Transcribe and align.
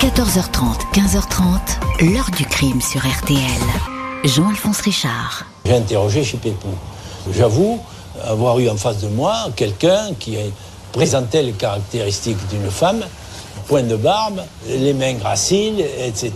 14h30, 0.00 0.94
15h30, 0.94 2.10
l'heure 2.10 2.30
du 2.34 2.46
crime 2.46 2.80
sur 2.80 3.02
RTL. 3.02 3.38
Jean-Alphonse 4.24 4.80
Richard. 4.80 5.44
J'ai 5.66 5.74
interrogé 5.74 6.24
chez 6.24 6.38
Pépou. 6.38 6.68
J'avoue 7.30 7.78
avoir 8.24 8.58
eu 8.60 8.70
en 8.70 8.76
face 8.76 9.02
de 9.02 9.08
moi 9.08 9.34
quelqu'un 9.54 10.14
qui 10.18 10.38
présentait 10.92 11.42
les 11.42 11.52
caractéristiques 11.52 12.38
d'une 12.48 12.70
femme, 12.70 13.04
point 13.68 13.82
de 13.82 13.94
barbe, 13.94 14.40
les 14.66 14.94
mains 14.94 15.12
graciles, 15.12 15.84
etc. 15.98 16.32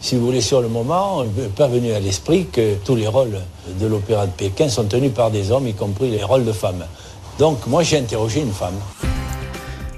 Si 0.00 0.16
vous 0.16 0.24
voulez, 0.24 0.40
sur 0.40 0.62
le 0.62 0.68
moment, 0.68 1.22
il 1.22 1.50
pas 1.50 1.68
venu 1.68 1.92
à 1.92 2.00
l'esprit 2.00 2.46
que 2.46 2.76
tous 2.76 2.96
les 2.96 3.06
rôles 3.06 3.42
de 3.78 3.86
l'opéra 3.86 4.24
de 4.24 4.32
Pékin 4.32 4.70
sont 4.70 4.84
tenus 4.84 5.12
par 5.12 5.30
des 5.30 5.50
hommes, 5.50 5.68
y 5.68 5.74
compris 5.74 6.10
les 6.10 6.24
rôles 6.24 6.46
de 6.46 6.52
femmes. 6.52 6.86
Donc 7.38 7.66
moi 7.66 7.82
j'ai 7.82 7.98
interrogé 7.98 8.40
une 8.40 8.54
femme. 8.54 8.80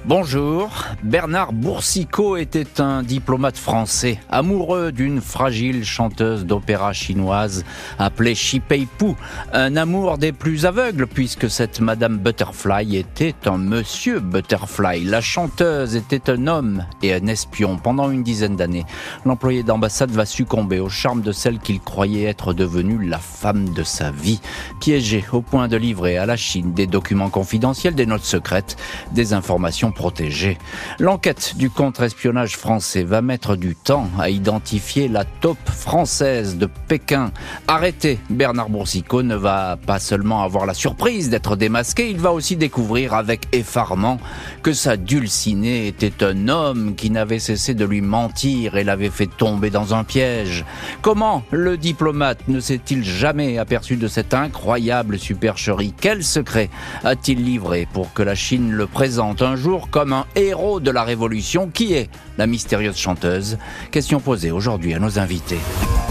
Bonjour, 0.05 0.69
Bernard 1.01 1.53
Boursicot 1.53 2.35
était 2.35 2.81
un 2.81 3.03
diplomate 3.03 3.55
français, 3.55 4.19
amoureux 4.29 4.91
d'une 4.91 5.21
fragile 5.21 5.85
chanteuse 5.85 6.45
d'opéra 6.45 6.91
chinoise 6.91 7.63
appelée 7.97 8.35
Shi 8.35 8.59
Pei-pu. 8.59 9.15
Un 9.53 9.77
amour 9.77 10.17
des 10.17 10.33
plus 10.33 10.65
aveugles 10.65 11.07
puisque 11.07 11.49
cette 11.49 11.79
Madame 11.79 12.17
Butterfly 12.17 12.97
était 12.97 13.33
un 13.45 13.57
Monsieur 13.57 14.19
Butterfly. 14.19 15.05
La 15.05 15.21
chanteuse 15.21 15.95
était 15.95 16.29
un 16.29 16.47
homme 16.47 16.83
et 17.01 17.13
un 17.13 17.25
espion. 17.27 17.77
Pendant 17.77 18.11
une 18.11 18.23
dizaine 18.23 18.57
d'années, 18.57 18.85
l'employé 19.23 19.63
d'ambassade 19.63 20.11
va 20.11 20.25
succomber 20.25 20.81
au 20.81 20.89
charme 20.89 21.21
de 21.21 21.31
celle 21.31 21.59
qu'il 21.59 21.79
croyait 21.79 22.25
être 22.25 22.53
devenue 22.53 23.07
la 23.07 23.19
femme 23.19 23.69
de 23.69 23.83
sa 23.83 24.11
vie. 24.11 24.41
Piégé 24.81 25.23
au 25.31 25.41
point 25.41 25.69
de 25.69 25.77
livrer 25.77 26.17
à 26.17 26.25
la 26.25 26.35
Chine 26.35 26.73
des 26.73 26.87
documents 26.87 27.29
confidentiels, 27.29 27.95
des 27.95 28.05
notes 28.05 28.25
secrètes, 28.25 28.75
des 29.13 29.31
informations 29.31 29.92
protégée. 29.93 30.57
L'enquête 30.99 31.53
du 31.55 31.69
contre-espionnage 31.69 32.57
français 32.57 33.03
va 33.03 33.21
mettre 33.21 33.55
du 33.55 33.75
temps 33.75 34.09
à 34.19 34.29
identifier 34.29 35.07
la 35.07 35.25
taupe 35.25 35.69
française 35.69 36.57
de 36.57 36.67
Pékin. 36.87 37.31
Arrêté, 37.67 38.19
Bernard 38.29 38.69
Boursicot 38.69 39.23
ne 39.23 39.35
va 39.35 39.77
pas 39.77 39.99
seulement 39.99 40.43
avoir 40.43 40.65
la 40.65 40.73
surprise 40.73 41.29
d'être 41.29 41.55
démasqué, 41.55 42.09
il 42.09 42.19
va 42.19 42.33
aussi 42.33 42.55
découvrir 42.55 43.13
avec 43.13 43.47
effarement 43.51 44.19
que 44.61 44.73
sa 44.73 44.97
dulcinée 44.97 45.87
était 45.87 46.23
un 46.23 46.47
homme 46.47 46.95
qui 46.95 47.09
n'avait 47.09 47.39
cessé 47.39 47.73
de 47.73 47.85
lui 47.85 48.01
mentir 48.01 48.75
et 48.75 48.83
l'avait 48.83 49.09
fait 49.09 49.27
tomber 49.27 49.69
dans 49.69 49.93
un 49.93 50.03
piège. 50.03 50.65
Comment 51.01 51.43
le 51.51 51.77
diplomate 51.77 52.47
ne 52.47 52.59
s'est-il 52.59 53.03
jamais 53.03 53.57
aperçu 53.57 53.95
de 53.95 54.07
cette 54.07 54.33
incroyable 54.33 55.19
supercherie? 55.19 55.93
Quel 55.99 56.23
secret 56.23 56.69
a-t-il 57.03 57.43
livré 57.43 57.87
pour 57.93 58.13
que 58.13 58.23
la 58.23 58.35
Chine 58.35 58.71
le 58.71 58.87
présente 58.87 59.41
un 59.41 59.55
jour 59.55 59.82
comme 59.89 60.13
un 60.13 60.25
héros 60.35 60.79
de 60.79 60.91
la 60.91 61.03
Révolution. 61.03 61.69
Qui 61.69 61.93
est 61.93 62.09
la 62.37 62.47
mystérieuse 62.47 62.97
chanteuse? 62.97 63.57
Question 63.91 64.19
posée 64.19 64.51
aujourd'hui 64.51 64.93
à 64.93 64.99
nos 64.99 65.19
invités. 65.19 65.59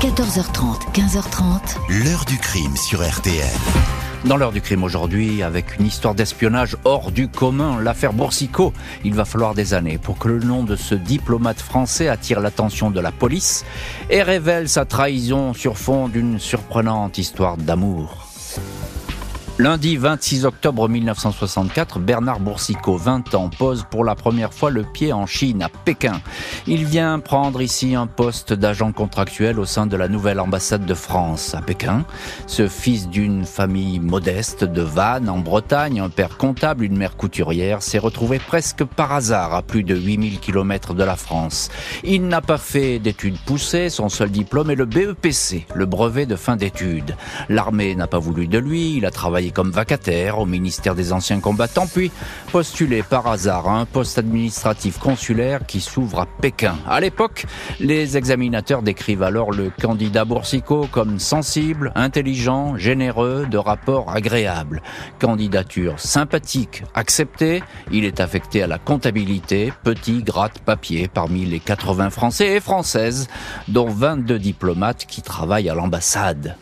14h30, 0.01 0.93
15h30. 0.93 2.05
L'heure 2.05 2.25
du 2.25 2.39
crime 2.39 2.77
sur 2.77 3.07
RTL. 3.09 3.47
Dans 4.25 4.37
l'heure 4.37 4.53
du 4.53 4.61
crime 4.61 4.85
aujourd'hui, 4.85 5.43
avec 5.43 5.79
une 5.79 5.87
histoire 5.87 6.15
d'espionnage 6.15 6.77
hors 6.85 7.11
du 7.11 7.27
commun, 7.27 7.81
l'affaire 7.81 8.13
Boursicot, 8.13 8.73
il 9.05 9.15
va 9.15 9.25
falloir 9.25 9.55
des 9.55 9.75
années 9.75 9.99
pour 9.99 10.17
que 10.19 10.29
le 10.29 10.39
nom 10.39 10.63
de 10.63 10.77
ce 10.77 10.95
diplomate 10.95 11.61
français 11.61 12.07
attire 12.09 12.39
l'attention 12.39 12.91
de 12.91 13.01
la 13.01 13.11
police 13.11 13.65
et 14.11 14.23
révèle 14.23 14.69
sa 14.69 14.85
trahison 14.85 15.55
sur 15.55 15.77
fond 15.77 16.07
d'une 16.07 16.39
surprenante 16.39 17.19
histoire 17.19 17.57
d'amour. 17.57 18.32
Lundi 19.59 19.99
26 19.99 20.47
octobre 20.47 20.89
1964, 20.89 21.99
Bernard 21.99 22.41
Boursicot, 22.41 22.97
20 22.97 23.35
ans, 23.35 23.51
pose 23.51 23.85
pour 23.91 24.03
la 24.03 24.15
première 24.15 24.55
fois 24.55 24.71
le 24.71 24.83
pied 24.83 25.13
en 25.13 25.27
Chine, 25.27 25.63
à 25.63 25.69
Pékin. 25.69 26.23
Il 26.67 26.87
vient 26.87 27.19
prendre 27.19 27.61
ici 27.61 27.95
un 27.95 28.07
poste 28.07 28.55
d'agent 28.55 28.93
contractuel 28.93 29.61
au 29.61 29.67
sein 29.67 29.87
de 29.87 29.95
la 29.95 30.09
nouvelle 30.09 30.41
ambassade 30.41 30.87
de 30.87 30.95
France 30.95 31.55
à 31.55 31.61
Pékin. 31.61 32.07
Ce 32.47 32.67
fils 32.67 33.11
d'une 33.11 33.45
famille 33.45 34.01
modeste 34.01 34.65
de 34.65 34.81
Vannes, 34.81 35.29
en 35.29 35.39
Bretagne, 35.39 36.01
un 36.01 36.09
père 36.09 36.39
comptable, 36.39 36.85
une 36.85 36.97
mère 36.97 37.19
couturière, 37.19 37.83
s'est 37.83 37.99
retrouvé 37.99 38.39
presque 38.39 38.85
par 38.85 39.13
hasard 39.13 39.55
à 39.55 39.61
plus 39.61 39.85
de 39.85 39.95
8000 39.95 40.41
km 40.41 40.95
de 40.95 41.05
la 41.05 41.17
France. 41.17 41.69
Il 42.05 42.27
n'a 42.27 42.41
pas 42.41 42.59
fait 42.59 42.99
d'études 42.99 43.39
poussées, 43.45 43.91
son 43.91 44.09
seul 44.09 44.31
diplôme 44.31 44.71
est 44.71 44.77
le 44.77 44.87
BEPC, 44.87 45.67
le 45.75 45.85
brevet 45.85 46.25
de 46.25 46.37
fin 46.37 46.57
d'études. 46.57 47.17
L'armée 47.51 47.95
n'a 47.95 48.07
pas 48.07 48.19
voulu 48.19 48.49
de 48.49 48.59
lui, 48.59 48.97
il 48.97 49.05
a 49.05 49.11
travaillé 49.11 49.42
comme 49.51 49.71
vacataire 49.71 50.39
au 50.39 50.47
ministère 50.47 50.95
des 50.95 51.13
Anciens 51.13 51.41
Combattants, 51.41 51.87
puis 51.87 52.11
postulé 52.51 53.03
par 53.03 53.27
hasard 53.27 53.69
à 53.69 53.79
un 53.79 53.87
poste 53.87 54.19
administratif 54.19 54.99
consulaire 54.99 55.67
qui 55.67 55.81
s'ouvre 55.81 56.21
à 56.21 56.27
Pékin. 56.27 56.77
À 56.87 57.01
l'époque, 57.01 57.47
les 57.81 58.17
examinateurs 58.17 58.83
décrivent 58.83 59.23
alors 59.23 59.51
le 59.51 59.71
candidat 59.71 60.25
Boursicot 60.25 60.87
comme 60.91 61.19
sensible, 61.19 61.93
intelligent, 61.95 62.77
généreux, 62.77 63.47
de 63.51 63.59
rapport 63.59 64.11
agréable. 64.11 64.83
Candidature 65.19 65.99
sympathique, 65.99 66.85
acceptée, 66.95 67.63
il 67.91 68.05
est 68.05 68.21
affecté 68.21 68.63
à 68.63 68.67
la 68.67 68.79
comptabilité, 68.79 69.73
petit 69.83 70.23
gratte-papier 70.23 71.09
parmi 71.09 71.45
les 71.45 71.61
80 71.61 72.11
Français 72.11 72.57
et 72.57 72.61
Françaises, 72.61 73.29
dont 73.69 73.89
22 73.89 74.39
diplomates 74.39 75.07
qui 75.07 75.23
travaillent 75.23 75.69
à 75.69 75.75
l'ambassade. 75.75 76.57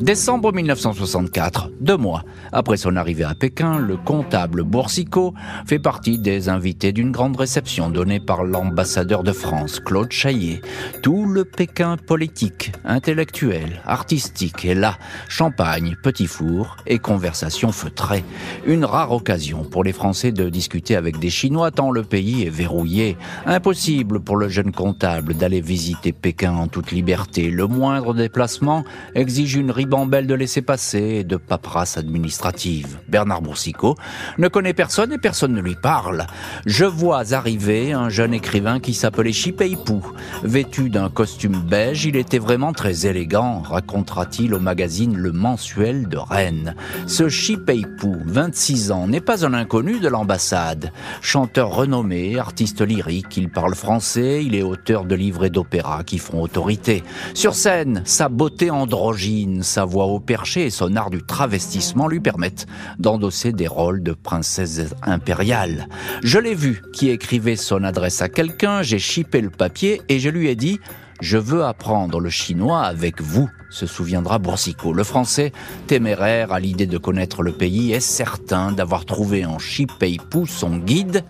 Décembre 0.00 0.52
1964, 0.52 1.70
deux 1.80 1.96
mois 1.96 2.22
après 2.52 2.76
son 2.76 2.94
arrivée 2.94 3.24
à 3.24 3.34
Pékin, 3.34 3.78
le 3.78 3.96
comptable 3.96 4.62
Boursicot 4.62 5.34
fait 5.66 5.80
partie 5.80 6.18
des 6.18 6.48
invités 6.48 6.92
d'une 6.92 7.10
grande 7.10 7.36
réception 7.36 7.90
donnée 7.90 8.20
par 8.20 8.44
l'ambassadeur 8.44 9.24
de 9.24 9.32
France, 9.32 9.80
Claude 9.80 10.12
Chaillet. 10.12 10.60
Tout 11.02 11.26
le 11.26 11.44
Pékin 11.44 11.96
politique, 11.96 12.72
intellectuel, 12.84 13.82
artistique 13.84 14.64
est 14.64 14.74
là. 14.74 14.96
Champagne, 15.28 15.96
petit 16.02 16.28
four 16.28 16.76
et 16.86 16.98
conversation 16.98 17.72
feutrée. 17.72 18.24
Une 18.66 18.84
rare 18.84 19.12
occasion 19.12 19.64
pour 19.64 19.82
les 19.82 19.92
Français 19.92 20.30
de 20.30 20.48
discuter 20.48 20.96
avec 20.96 21.18
des 21.18 21.30
Chinois 21.30 21.70
tant 21.70 21.90
le 21.90 22.04
pays 22.04 22.44
est 22.44 22.50
verrouillé. 22.50 23.16
Impossible 23.46 24.20
pour 24.20 24.36
le 24.36 24.48
jeune 24.48 24.72
comptable 24.72 25.34
d'aller 25.34 25.60
visiter 25.60 26.12
Pékin 26.12 26.54
en 26.54 26.68
toute 26.68 26.92
liberté. 26.92 27.50
Le 27.50 27.66
moindre 27.66 28.14
déplacement 28.14 28.84
exige 29.14 29.56
une 29.56 29.72
ribambelle 29.88 30.26
de 30.26 30.34
laisser-passer 30.34 30.98
et 30.98 31.24
de 31.24 31.38
paperasse 31.38 31.96
administrative. 31.96 32.98
Bernard 33.08 33.40
Boursicot 33.40 33.96
ne 34.36 34.48
connaît 34.48 34.74
personne 34.74 35.14
et 35.14 35.18
personne 35.18 35.54
ne 35.54 35.62
lui 35.62 35.76
parle. 35.76 36.26
Je 36.66 36.84
vois 36.84 37.32
arriver 37.32 37.92
un 37.92 38.10
jeune 38.10 38.34
écrivain 38.34 38.80
qui 38.80 38.92
s'appelait 38.92 39.32
Chipeipou. 39.32 40.04
Vêtu 40.42 40.90
d'un 40.90 41.08
costume 41.08 41.62
beige, 41.62 42.04
il 42.04 42.16
était 42.16 42.38
vraiment 42.38 42.74
très 42.74 43.06
élégant, 43.06 43.60
racontera-t-il 43.60 44.52
au 44.52 44.60
magazine 44.60 45.16
Le 45.16 45.32
Mensuel 45.32 46.06
de 46.06 46.18
Rennes. 46.18 46.74
Ce 47.06 47.30
Chipeipou, 47.30 48.18
26 48.26 48.92
ans, 48.92 49.08
n'est 49.08 49.22
pas 49.22 49.46
un 49.46 49.54
inconnu 49.54 50.00
de 50.00 50.08
l'ambassade. 50.08 50.92
Chanteur 51.22 51.74
renommé, 51.74 52.38
artiste 52.38 52.82
lyrique, 52.82 53.38
il 53.38 53.48
parle 53.48 53.74
français, 53.74 54.44
il 54.44 54.54
est 54.54 54.62
auteur 54.62 55.06
de 55.06 55.14
livres 55.14 55.46
et 55.46 55.50
d'opéras 55.50 56.02
qui 56.04 56.18
font 56.18 56.42
autorité. 56.42 57.02
Sur 57.32 57.54
scène, 57.54 58.02
sa 58.04 58.28
beauté 58.28 58.70
androgyne, 58.70 59.62
sa 59.62 59.77
voix 59.84 60.06
au 60.06 60.20
perché 60.20 60.66
et 60.66 60.70
son 60.70 60.96
art 60.96 61.10
du 61.10 61.22
travestissement 61.22 62.08
lui 62.08 62.20
permettent 62.20 62.66
d'endosser 62.98 63.52
des 63.52 63.68
rôles 63.68 64.02
de 64.02 64.12
princesse 64.12 64.94
impériale. 65.02 65.88
Je 66.22 66.38
l'ai 66.38 66.54
vu 66.54 66.82
qui 66.92 67.10
écrivait 67.10 67.56
son 67.56 67.84
adresse 67.84 68.22
à 68.22 68.28
quelqu'un, 68.28 68.82
j'ai 68.82 68.98
chippé 68.98 69.40
le 69.40 69.50
papier 69.50 70.02
et 70.08 70.18
je 70.18 70.30
lui 70.30 70.48
ai 70.48 70.56
dit 70.56 70.80
je 71.20 71.36
veux 71.36 71.64
apprendre 71.64 72.20
le 72.20 72.30
chinois 72.30 72.82
avec 72.82 73.20
vous, 73.20 73.50
se 73.70 73.86
souviendra 73.86 74.38
Boursicot. 74.38 74.92
Le 74.92 75.02
français, 75.02 75.52
téméraire 75.88 76.52
à 76.52 76.60
l'idée 76.60 76.86
de 76.86 76.96
connaître 76.96 77.42
le 77.42 77.52
pays, 77.52 77.92
est 77.92 77.98
certain 77.98 78.70
d'avoir 78.70 79.04
trouvé 79.04 79.44
en 79.44 79.58
Shi 79.58 79.86
Pei-pu 79.86 80.46
son 80.46 80.76
guide. 80.76 81.24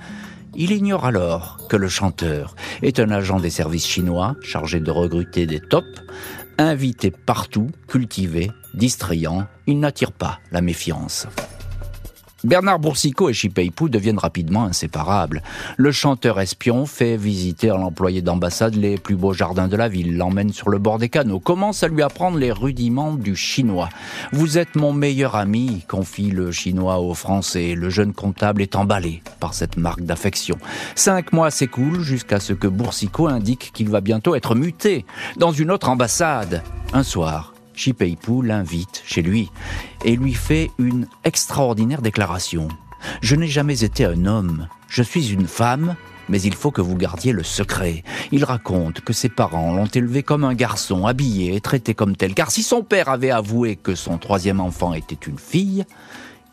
Il 0.55 0.73
ignore 0.73 1.07
alors 1.07 1.57
que 1.71 1.77
le 1.77 1.89
chanteur 1.89 2.55
est 2.83 3.01
un 3.01 3.11
agent 3.11 3.41
des 3.41 3.49
services 3.49 3.87
chinois 3.87 4.37
chargé 4.43 4.81
de 4.81 4.91
recruter 4.91 5.47
des 5.47 5.61
tops, 5.61 6.03
invité 6.59 7.11
partout, 7.11 7.71
cultivé, 7.87 8.51
distrayant, 8.75 9.47
il 9.67 9.79
n'attire 9.79 10.13
pas 10.13 10.41
la 10.51 10.61
méfiance. 10.61 11.27
Bernard 12.45 12.79
Boursicot 12.79 13.31
et 13.31 13.33
Chipeipu 13.33 13.91
deviennent 13.91 14.19
rapidement 14.19 14.65
inséparables. 14.65 15.43
Le 15.77 15.91
chanteur 15.91 16.39
espion 16.41 16.87
fait 16.87 17.17
visiter 17.17 17.71
à 17.71 17.77
l'employé 17.77 18.23
d'ambassade 18.23 18.77
les 18.77 18.97
plus 18.97 19.17
beaux 19.17 19.33
jardins 19.33 19.67
de 19.67 19.77
la 19.77 19.89
ville, 19.89 20.17
l'emmène 20.17 20.53
sur 20.53 20.69
le 20.69 20.79
bord 20.79 20.99
des 20.99 21.09
canaux, 21.09 21.41
commence 21.41 21.83
à 21.83 21.89
lui 21.89 22.03
apprendre 22.03 22.39
les 22.39 22.53
rudiments 22.53 23.15
du 23.15 23.35
chinois. 23.35 23.89
Vous 24.33 24.57
êtes 24.57 24.77
mon 24.77 24.93
meilleur 24.93 25.35
ami, 25.35 25.85
confie 25.89 26.31
le 26.31 26.53
chinois 26.53 27.01
au 27.01 27.13
français. 27.15 27.75
Le 27.75 27.91
jeune 27.91 28.13
comptable 28.13 28.63
est 28.63 28.77
emballé 28.77 29.23
par 29.41 29.55
cette 29.55 29.77
marque 29.77 30.03
d'affection. 30.03 30.59
Cinq 30.95 31.33
mois 31.33 31.51
s'écoulent 31.51 32.03
jusqu'à 32.03 32.39
ce 32.39 32.53
que 32.53 32.69
Boursicot 32.69 33.27
indique 33.27 33.73
qu'il 33.75 33.89
va 33.89 34.01
bientôt 34.01 34.37
être 34.37 34.55
muté 34.55 35.05
dans 35.37 35.51
une 35.51 35.73
autre 35.73 35.89
ambassade. 35.89 36.63
Un 36.93 37.03
soir, 37.03 37.53
Chipeipu 37.79 38.43
l'invite 38.43 39.03
chez 39.07 39.23
lui 39.23 39.51
et 40.05 40.17
lui 40.17 40.35
fait 40.35 40.71
une 40.79 41.07
extraordinaire 41.25 42.03
déclaration. 42.03 42.69
Je 43.23 43.37
n'ai 43.37 43.47
jamais 43.47 43.85
été 43.85 44.05
un 44.05 44.27
homme, 44.27 44.67
je 44.89 45.03
suis 45.03 45.33
une 45.33 45.47
femme 45.47 45.97
mais 46.29 46.43
il 46.43 46.55
faut 46.55 46.71
que 46.71 46.83
vous 46.83 46.97
gardiez 46.97 47.33
le 47.33 47.43
secret. 47.43 48.05
Il 48.33 48.45
raconte 48.45 49.01
que 49.01 49.13
ses 49.13 49.31
parents 49.31 49.75
l'ont 49.75 49.87
élevé 49.87 50.23
comme 50.23 50.45
un 50.45 50.55
garçon, 50.55 51.07
habillé 51.07 51.55
et 51.55 51.61
traité 51.61 51.95
comme 51.95 52.17
tel, 52.17 52.35
car 52.35 52.51
si 52.51 52.63
son 52.63 52.83
père 52.83 53.09
avait 53.09 53.31
avoué 53.31 53.77
que 53.77 53.95
son 53.95 54.19
troisième 54.19 54.61
enfant 54.61 54.93
était 54.93 55.15
une 55.27 55.39
fille, 55.39 55.87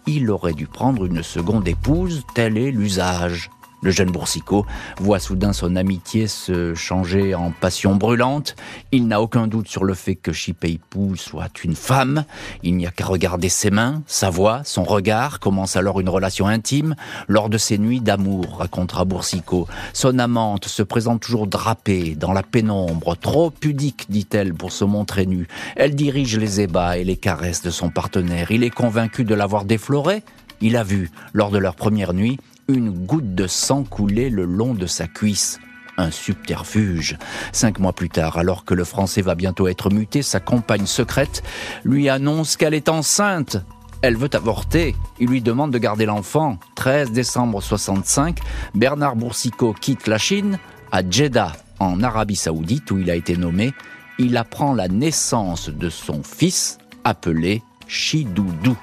il 0.07 0.29
aurait 0.29 0.53
dû 0.53 0.67
prendre 0.67 1.05
une 1.05 1.23
seconde 1.23 1.67
épouse, 1.67 2.23
tel 2.35 2.57
est 2.57 2.71
l'usage. 2.71 3.49
Le 3.81 3.91
jeune 3.91 4.09
Boursicot 4.09 4.65
voit 4.99 5.19
soudain 5.19 5.53
son 5.53 5.75
amitié 5.75 6.27
se 6.27 6.73
changer 6.73 7.35
en 7.35 7.51
passion 7.51 7.95
brûlante. 7.95 8.55
Il 8.91 9.07
n'a 9.07 9.21
aucun 9.21 9.47
doute 9.47 9.67
sur 9.67 9.83
le 9.83 9.93
fait 9.93 10.15
que 10.15 10.33
Chipeipou 10.33 11.15
soit 11.15 11.63
une 11.63 11.75
femme. 11.75 12.25
Il 12.63 12.77
n'y 12.77 12.87
a 12.87 12.91
qu'à 12.91 13.05
regarder 13.05 13.49
ses 13.49 13.69
mains, 13.69 14.01
sa 14.07 14.29
voix, 14.29 14.61
son 14.63 14.83
regard. 14.83 15.39
Commence 15.39 15.75
alors 15.75 15.99
une 15.99 16.09
relation 16.09 16.47
intime. 16.47 16.95
Lors 17.27 17.49
de 17.49 17.57
ces 17.57 17.77
nuits 17.77 18.01
d'amour, 18.01 18.57
racontera 18.57 19.05
Boursicot, 19.05 19.67
son 19.93 20.17
amante 20.19 20.65
se 20.65 20.81
présente 20.81 21.21
toujours 21.21 21.47
drapée 21.47 22.15
dans 22.15 22.33
la 22.33 22.43
pénombre, 22.43 23.15
trop 23.15 23.51
pudique, 23.51 24.05
dit-elle, 24.09 24.53
pour 24.53 24.71
se 24.71 24.85
montrer 24.85 25.25
nue. 25.25 25.47
Elle 25.75 25.95
dirige 25.95 26.37
les 26.37 26.61
ébats 26.61 26.97
et 26.97 27.03
les 27.03 27.17
caresses 27.17 27.61
de 27.61 27.69
son 27.69 27.89
partenaire. 27.89 28.51
Il 28.51 28.63
est 28.63 28.69
convaincu 28.69 29.25
de 29.25 29.35
l'avoir 29.35 29.65
déflorée. 29.65 30.23
Il 30.61 30.77
a 30.77 30.83
vu, 30.83 31.11
lors 31.33 31.51
de 31.51 31.57
leur 31.57 31.75
première 31.75 32.13
nuit, 32.13 32.39
une 32.67 32.89
goutte 32.89 33.35
de 33.35 33.47
sang 33.47 33.83
coulait 33.83 34.29
le 34.29 34.45
long 34.45 34.73
de 34.73 34.87
sa 34.87 35.07
cuisse. 35.07 35.59
Un 35.97 36.11
subterfuge. 36.11 37.17
Cinq 37.53 37.79
mois 37.79 37.93
plus 37.93 38.09
tard, 38.09 38.37
alors 38.37 38.65
que 38.65 38.73
le 38.73 38.83
français 38.83 39.21
va 39.21 39.35
bientôt 39.35 39.67
être 39.67 39.89
muté, 39.89 40.21
sa 40.21 40.39
compagne 40.39 40.85
secrète 40.85 41.41
lui 41.85 42.09
annonce 42.09 42.57
qu'elle 42.57 42.73
est 42.73 42.89
enceinte. 42.89 43.57
Elle 44.01 44.17
veut 44.17 44.29
avorter. 44.33 44.95
Il 45.19 45.29
lui 45.29 45.41
demande 45.41 45.71
de 45.71 45.77
garder 45.77 46.05
l'enfant. 46.05 46.59
13 46.75 47.11
décembre 47.11 47.61
65, 47.61 48.39
Bernard 48.73 49.15
Boursicot 49.15 49.73
quitte 49.73 50.07
la 50.07 50.17
Chine 50.17 50.59
à 50.91 51.01
Jeddah, 51.09 51.53
en 51.79 52.03
Arabie 52.03 52.35
Saoudite, 52.35 52.91
où 52.91 52.97
il 52.97 53.09
a 53.09 53.15
été 53.15 53.37
nommé. 53.37 53.73
Il 54.19 54.35
apprend 54.37 54.73
la 54.73 54.89
naissance 54.89 55.69
de 55.69 55.89
son 55.89 56.23
fils, 56.23 56.77
appelé 57.03 57.63
Chidoudou. 57.87 58.77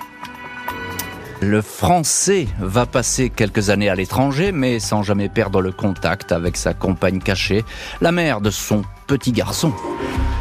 Le 1.42 1.60
français 1.60 2.46
va 2.60 2.86
passer 2.86 3.28
quelques 3.28 3.70
années 3.70 3.88
à 3.88 3.96
l'étranger, 3.96 4.52
mais 4.52 4.78
sans 4.78 5.02
jamais 5.02 5.28
perdre 5.28 5.60
le 5.60 5.72
contact 5.72 6.30
avec 6.30 6.56
sa 6.56 6.72
compagne 6.72 7.18
cachée, 7.18 7.64
la 8.00 8.12
mère 8.12 8.40
de 8.40 8.50
son 8.50 8.82
petit 9.08 9.32
garçon. 9.32 9.72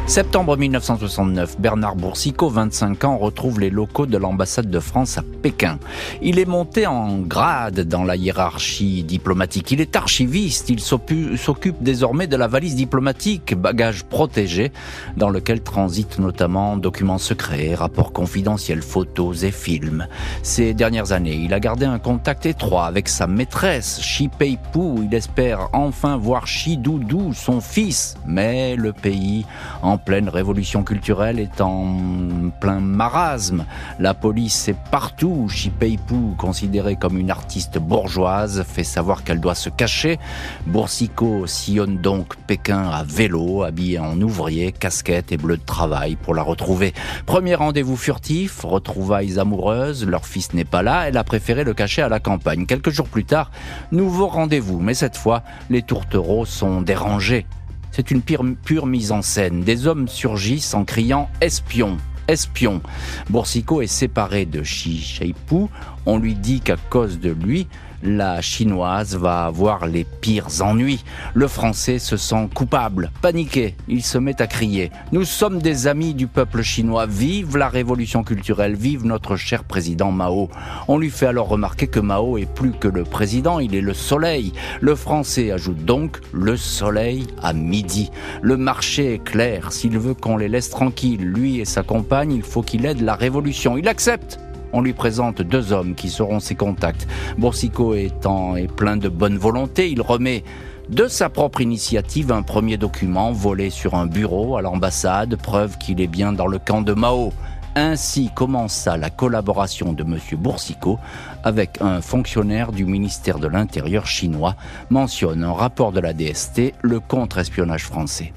Septembre 0.07 0.57
1969, 0.57 1.61
Bernard 1.61 1.95
Boursicot, 1.95 2.49
25 2.49 3.05
ans, 3.05 3.17
retrouve 3.17 3.61
les 3.61 3.69
locaux 3.69 4.05
de 4.05 4.17
l'ambassade 4.17 4.69
de 4.69 4.79
France 4.81 5.17
à 5.17 5.23
Pékin. 5.41 5.79
Il 6.21 6.37
est 6.37 6.45
monté 6.45 6.85
en 6.85 7.19
grade 7.19 7.81
dans 7.81 8.03
la 8.03 8.17
hiérarchie 8.17 9.03
diplomatique. 9.03 9.71
Il 9.71 9.79
est 9.79 9.95
archiviste. 9.95 10.69
Il 10.69 10.81
s'occupe 10.81 11.81
désormais 11.81 12.27
de 12.27 12.35
la 12.35 12.49
valise 12.49 12.75
diplomatique, 12.75 13.55
bagage 13.55 14.03
protégé, 14.03 14.73
dans 15.15 15.29
lequel 15.29 15.61
transitent 15.61 16.19
notamment 16.19 16.75
documents 16.75 17.17
secrets, 17.17 17.73
rapports 17.73 18.11
confidentiels, 18.11 18.81
photos 18.81 19.43
et 19.43 19.51
films. 19.51 20.07
Ces 20.43 20.73
dernières 20.73 21.13
années, 21.13 21.39
il 21.41 21.53
a 21.53 21.61
gardé 21.61 21.85
un 21.85 21.99
contact 21.99 22.45
étroit 22.45 22.85
avec 22.85 23.07
sa 23.07 23.27
maîtresse, 23.27 24.01
Shi 24.01 24.27
Peipu. 24.27 25.05
Il 25.05 25.13
espère 25.13 25.69
enfin 25.71 26.17
voir 26.17 26.47
Shi 26.47 26.75
Doudou, 26.75 27.33
son 27.33 27.61
fils. 27.61 28.15
Mais 28.27 28.75
le 28.75 28.91
pays, 28.91 29.45
en 29.81 29.90
pleine 29.97 30.29
révolution 30.29 30.83
culturelle 30.83 31.39
est 31.39 31.61
en 31.61 32.49
plein 32.59 32.79
marasme. 32.79 33.65
La 33.99 34.13
police 34.13 34.67
est 34.67 34.77
partout. 34.91 35.47
Chipeipu, 35.49 36.35
considérée 36.37 36.95
comme 36.95 37.17
une 37.17 37.31
artiste 37.31 37.77
bourgeoise, 37.77 38.63
fait 38.67 38.83
savoir 38.83 39.23
qu'elle 39.23 39.39
doit 39.39 39.55
se 39.55 39.69
cacher. 39.69 40.19
Boursicot 40.67 41.47
sillonne 41.47 41.97
donc 41.97 42.35
Pékin 42.47 42.89
à 42.89 43.03
vélo, 43.03 43.63
habillé 43.63 43.99
en 43.99 44.19
ouvrier, 44.21 44.71
casquette 44.71 45.31
et 45.31 45.37
bleu 45.37 45.57
de 45.57 45.65
travail 45.65 46.15
pour 46.15 46.35
la 46.35 46.43
retrouver. 46.43 46.93
Premier 47.25 47.55
rendez-vous 47.55 47.97
furtif, 47.97 48.63
retrouvailles 48.63 49.39
amoureuses, 49.39 50.05
leur 50.05 50.25
fils 50.25 50.53
n'est 50.53 50.65
pas 50.65 50.83
là, 50.83 51.07
elle 51.07 51.17
a 51.17 51.23
préféré 51.23 51.63
le 51.63 51.73
cacher 51.73 52.01
à 52.01 52.09
la 52.09 52.19
campagne. 52.19 52.65
Quelques 52.65 52.89
jours 52.89 53.07
plus 53.07 53.25
tard, 53.25 53.51
nouveau 53.91 54.27
rendez-vous, 54.27 54.79
mais 54.79 54.93
cette 54.93 55.17
fois, 55.17 55.43
les 55.69 55.81
tourtereaux 55.81 56.45
sont 56.45 56.81
dérangés. 56.81 57.45
C'est 57.91 58.09
une 58.11 58.21
pure, 58.21 58.85
mise 58.85 59.11
en 59.11 59.21
scène. 59.21 59.61
Des 59.61 59.85
hommes 59.85 60.07
surgissent 60.07 60.73
en 60.73 60.85
criant 60.85 61.29
espion, 61.41 61.97
espion. 62.27 62.81
Boursicot 63.29 63.81
est 63.81 63.87
séparé 63.87 64.45
de 64.45 64.63
Shi 64.63 64.99
Sheipu. 64.99 65.65
On 66.05 66.17
lui 66.17 66.35
dit 66.35 66.61
qu'à 66.61 66.77
cause 66.77 67.19
de 67.19 67.31
lui, 67.31 67.67
la 68.03 68.41
chinoise 68.41 69.15
va 69.15 69.45
avoir 69.45 69.85
les 69.87 70.03
pires 70.03 70.47
ennuis. 70.61 71.03
Le 71.33 71.47
français 71.47 71.99
se 71.99 72.17
sent 72.17 72.49
coupable, 72.53 73.11
paniqué. 73.21 73.75
Il 73.87 74.03
se 74.03 74.17
met 74.17 74.41
à 74.41 74.47
crier. 74.47 74.91
Nous 75.11 75.25
sommes 75.25 75.61
des 75.61 75.87
amis 75.87 76.13
du 76.13 76.27
peuple 76.27 76.61
chinois. 76.61 77.05
Vive 77.05 77.57
la 77.57 77.69
révolution 77.69 78.23
culturelle. 78.23 78.75
Vive 78.75 79.05
notre 79.05 79.35
cher 79.35 79.63
président 79.63 80.11
Mao. 80.11 80.49
On 80.87 80.97
lui 80.97 81.09
fait 81.09 81.27
alors 81.27 81.47
remarquer 81.47 81.87
que 81.87 81.99
Mao 81.99 82.37
est 82.37 82.51
plus 82.51 82.71
que 82.71 82.87
le 82.87 83.03
président. 83.03 83.59
Il 83.59 83.75
est 83.75 83.81
le 83.81 83.93
soleil. 83.93 84.53
Le 84.79 84.95
français 84.95 85.51
ajoute 85.51 85.85
donc 85.85 86.19
le 86.33 86.57
soleil 86.57 87.27
à 87.41 87.53
midi. 87.53 88.11
Le 88.41 88.57
marché 88.57 89.13
est 89.13 89.23
clair. 89.23 89.71
S'il 89.71 89.97
veut 89.97 90.13
qu'on 90.13 90.37
les 90.37 90.49
laisse 90.49 90.69
tranquilles, 90.69 91.23
lui 91.23 91.59
et 91.59 91.65
sa 91.65 91.83
compagne, 91.83 92.33
il 92.33 92.43
faut 92.43 92.61
qu'il 92.61 92.85
aide 92.85 93.01
la 93.01 93.15
révolution. 93.15 93.77
Il 93.77 93.87
accepte 93.87 94.39
on 94.73 94.81
lui 94.81 94.93
présente 94.93 95.41
deux 95.41 95.73
hommes 95.73 95.95
qui 95.95 96.09
seront 96.09 96.39
ses 96.39 96.55
contacts. 96.55 97.07
Boursicot 97.37 97.95
étant 97.95 98.55
est 98.55 98.71
plein 98.71 98.97
de 98.97 99.09
bonne 99.09 99.37
volonté, 99.37 99.89
il 99.89 100.01
remet 100.01 100.43
de 100.89 101.07
sa 101.07 101.29
propre 101.29 101.61
initiative 101.61 102.31
un 102.31 102.41
premier 102.41 102.77
document 102.77 103.31
volé 103.31 103.69
sur 103.69 103.95
un 103.95 104.07
bureau 104.07 104.57
à 104.57 104.61
l'ambassade, 104.61 105.35
preuve 105.37 105.77
qu'il 105.77 106.01
est 106.01 106.07
bien 106.07 106.33
dans 106.33 106.47
le 106.47 106.59
camp 106.59 106.81
de 106.81 106.93
Mao. 106.93 107.31
Ainsi 107.75 108.29
commença 108.35 108.97
la 108.97 109.09
collaboration 109.09 109.93
de 109.93 110.03
M. 110.03 110.19
Boursicot 110.33 110.99
avec 111.43 111.79
un 111.79 112.01
fonctionnaire 112.01 112.73
du 112.73 112.83
ministère 112.83 113.39
de 113.39 113.47
l'Intérieur 113.47 114.05
chinois, 114.05 114.55
mentionne 114.89 115.45
un 115.45 115.53
rapport 115.53 115.93
de 115.93 116.01
la 116.01 116.11
DST 116.11 116.73
le 116.81 116.99
contre-espionnage 116.99 117.85
français. 117.85 118.33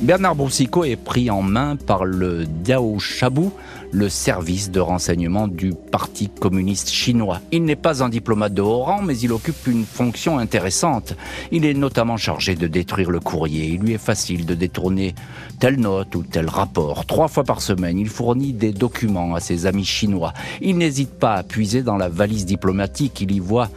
Bernard 0.00 0.34
Boursicot 0.34 0.82
est 0.82 0.96
pris 0.96 1.30
en 1.30 1.42
main 1.42 1.76
par 1.76 2.04
le 2.04 2.44
Diao 2.44 2.98
Shabu, 2.98 3.50
le 3.92 4.08
service 4.08 4.70
de 4.70 4.80
renseignement 4.80 5.46
du 5.46 5.74
Parti 5.74 6.28
communiste 6.28 6.90
chinois. 6.90 7.40
Il 7.52 7.64
n'est 7.64 7.76
pas 7.76 8.02
un 8.02 8.08
diplomate 8.08 8.54
de 8.54 8.62
haut 8.62 8.80
rang, 8.80 9.02
mais 9.02 9.18
il 9.18 9.32
occupe 9.32 9.66
une 9.66 9.84
fonction 9.84 10.38
intéressante. 10.38 11.14
Il 11.50 11.66
est 11.66 11.74
notamment 11.74 12.16
chargé 12.16 12.54
de 12.54 12.66
détruire 12.66 13.10
le 13.10 13.20
courrier. 13.20 13.66
Il 13.66 13.80
lui 13.80 13.92
est 13.92 13.98
facile 13.98 14.46
de 14.46 14.54
détourner 14.54 15.14
telle 15.60 15.78
note 15.78 16.14
ou 16.14 16.22
tel 16.22 16.48
rapport. 16.48 17.04
Trois 17.04 17.28
fois 17.28 17.44
par 17.44 17.60
semaine, 17.60 17.98
il 17.98 18.08
fournit 18.08 18.54
des 18.54 18.72
documents 18.72 19.34
à 19.34 19.40
ses 19.40 19.66
amis 19.66 19.84
chinois. 19.84 20.32
Il 20.62 20.78
n'hésite 20.78 21.12
pas 21.12 21.34
à 21.34 21.42
puiser 21.42 21.82
dans 21.82 21.98
la 21.98 22.08
valise 22.08 22.46
diplomatique. 22.46 23.20
Il 23.20 23.42
voit, 23.42 23.68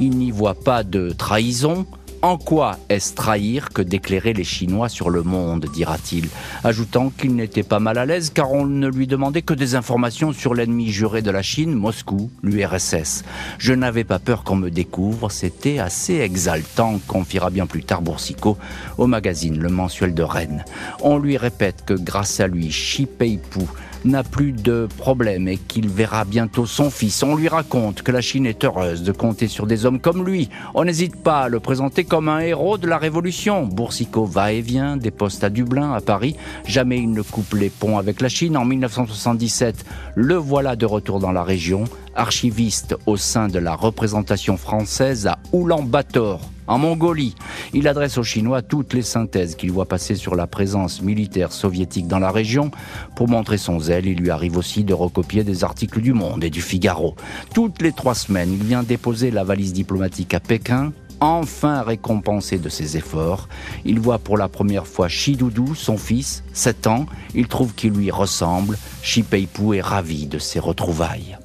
n'y 0.00 0.30
voit 0.30 0.54
pas 0.54 0.84
de 0.84 1.10
trahison, 1.10 1.84
en 2.24 2.38
quoi 2.38 2.78
est-ce 2.88 3.12
trahir 3.12 3.68
que 3.68 3.82
d'éclairer 3.82 4.32
les 4.32 4.44
Chinois 4.44 4.88
sur 4.88 5.10
le 5.10 5.22
monde, 5.22 5.66
dira-t-il, 5.66 6.30
ajoutant 6.64 7.10
qu'il 7.10 7.36
n'était 7.36 7.62
pas 7.62 7.80
mal 7.80 7.98
à 7.98 8.06
l'aise 8.06 8.30
car 8.30 8.50
on 8.50 8.64
ne 8.64 8.88
lui 8.88 9.06
demandait 9.06 9.42
que 9.42 9.52
des 9.52 9.74
informations 9.74 10.32
sur 10.32 10.54
l'ennemi 10.54 10.90
juré 10.90 11.20
de 11.20 11.30
la 11.30 11.42
Chine, 11.42 11.74
Moscou, 11.74 12.30
l'URSS. 12.42 13.24
Je 13.58 13.74
n'avais 13.74 14.04
pas 14.04 14.18
peur 14.18 14.42
qu'on 14.42 14.56
me 14.56 14.70
découvre, 14.70 15.30
c'était 15.30 15.78
assez 15.78 16.14
exaltant, 16.20 16.98
confiera 17.06 17.50
bien 17.50 17.66
plus 17.66 17.84
tard 17.84 18.00
Boursicot 18.00 18.56
au 18.96 19.06
magazine 19.06 19.58
Le 19.58 19.68
Mensuel 19.68 20.14
de 20.14 20.22
Rennes. 20.22 20.64
On 21.02 21.18
lui 21.18 21.36
répète 21.36 21.84
que 21.84 21.92
grâce 21.92 22.40
à 22.40 22.46
lui, 22.46 22.68
Xi 22.68 23.04
Peipu 23.04 23.66
n'a 24.04 24.22
plus 24.22 24.52
de 24.52 24.88
problème 24.98 25.48
et 25.48 25.56
qu'il 25.56 25.88
verra 25.88 26.24
bientôt 26.24 26.66
son 26.66 26.90
fils. 26.90 27.22
On 27.22 27.36
lui 27.36 27.48
raconte 27.48 28.02
que 28.02 28.12
la 28.12 28.20
Chine 28.20 28.46
est 28.46 28.64
heureuse 28.64 29.02
de 29.02 29.12
compter 29.12 29.48
sur 29.48 29.66
des 29.66 29.86
hommes 29.86 30.00
comme 30.00 30.24
lui. 30.24 30.48
On 30.74 30.84
n'hésite 30.84 31.16
pas 31.16 31.42
à 31.42 31.48
le 31.48 31.60
présenter 31.60 32.04
comme 32.04 32.28
un 32.28 32.40
héros 32.40 32.78
de 32.78 32.86
la 32.86 32.98
Révolution. 32.98 33.66
Boursicot 33.66 34.26
va 34.26 34.52
et 34.52 34.60
vient 34.60 34.96
des 34.96 35.10
postes 35.10 35.44
à 35.44 35.50
Dublin, 35.50 35.92
à 35.92 36.00
Paris. 36.00 36.36
Jamais 36.66 36.98
il 36.98 37.12
ne 37.12 37.22
coupe 37.22 37.54
les 37.54 37.70
ponts 37.70 37.98
avec 37.98 38.20
la 38.20 38.28
Chine. 38.28 38.56
En 38.56 38.64
1977, 38.64 39.84
le 40.14 40.34
voilà 40.34 40.76
de 40.76 40.86
retour 40.86 41.20
dans 41.20 41.32
la 41.32 41.42
région, 41.42 41.84
archiviste 42.16 42.96
au 43.06 43.16
sein 43.16 43.48
de 43.48 43.58
la 43.58 43.74
représentation 43.74 44.56
française 44.56 45.26
à 45.26 45.38
Oulan-Bator 45.52 46.40
en 46.66 46.78
Mongolie. 46.78 47.34
Il 47.72 47.88
adresse 47.88 48.18
aux 48.18 48.22
Chinois 48.22 48.62
toutes 48.62 48.94
les 48.94 49.02
synthèses 49.02 49.54
qu'il 49.54 49.72
voit 49.72 49.86
passer 49.86 50.14
sur 50.14 50.34
la 50.34 50.46
présence 50.46 51.02
militaire 51.02 51.52
soviétique 51.52 52.08
dans 52.08 52.18
la 52.18 52.30
région. 52.30 52.70
Pour 53.16 53.28
montrer 53.28 53.58
son 53.58 53.80
zèle, 53.80 54.06
il 54.06 54.18
lui 54.18 54.30
arrive 54.30 54.56
aussi 54.56 54.84
de 54.84 54.94
recopier 54.94 55.44
des 55.44 55.64
articles 55.64 56.00
du 56.00 56.12
Monde 56.12 56.44
et 56.44 56.50
du 56.50 56.62
Figaro. 56.62 57.16
Toutes 57.54 57.82
les 57.82 57.92
trois 57.92 58.14
semaines, 58.14 58.52
il 58.52 58.64
vient 58.64 58.82
déposer 58.82 59.30
la 59.30 59.44
valise 59.44 59.72
diplomatique 59.72 60.34
à 60.34 60.40
Pékin, 60.40 60.92
enfin 61.20 61.82
récompensé 61.82 62.58
de 62.58 62.68
ses 62.68 62.96
efforts. 62.96 63.48
Il 63.84 64.00
voit 64.00 64.18
pour 64.18 64.36
la 64.36 64.48
première 64.48 64.86
fois 64.86 65.08
Shidoudou, 65.08 65.74
son 65.74 65.96
fils, 65.96 66.44
7 66.52 66.86
ans. 66.86 67.06
Il 67.34 67.48
trouve 67.48 67.74
qu'il 67.74 67.92
lui 67.92 68.10
ressemble. 68.10 68.78
Shi 69.02 69.22
Peipu 69.22 69.76
est 69.76 69.80
ravi 69.80 70.26
de 70.26 70.38
ses 70.38 70.58
retrouvailles. 70.58 71.38